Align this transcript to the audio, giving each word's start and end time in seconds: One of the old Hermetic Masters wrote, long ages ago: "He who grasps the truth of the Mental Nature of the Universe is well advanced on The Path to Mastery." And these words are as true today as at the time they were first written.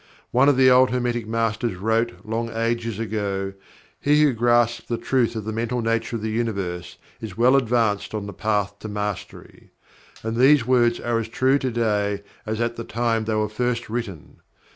One 0.31 0.49
of 0.49 0.57
the 0.57 0.71
old 0.71 0.89
Hermetic 0.89 1.27
Masters 1.27 1.75
wrote, 1.75 2.11
long 2.25 2.49
ages 2.51 2.97
ago: 2.97 3.53
"He 3.99 4.23
who 4.23 4.33
grasps 4.33 4.87
the 4.87 4.97
truth 4.97 5.35
of 5.35 5.45
the 5.45 5.53
Mental 5.53 5.79
Nature 5.79 6.15
of 6.15 6.23
the 6.23 6.31
Universe 6.31 6.97
is 7.21 7.37
well 7.37 7.55
advanced 7.55 8.15
on 8.15 8.25
The 8.25 8.33
Path 8.33 8.79
to 8.79 8.87
Mastery." 8.89 9.69
And 10.23 10.35
these 10.37 10.65
words 10.65 10.99
are 10.99 11.19
as 11.19 11.27
true 11.27 11.59
today 11.59 12.23
as 12.47 12.59
at 12.59 12.77
the 12.77 12.83
time 12.83 13.25
they 13.25 13.35
were 13.35 13.47
first 13.47 13.91
written. 13.91 14.37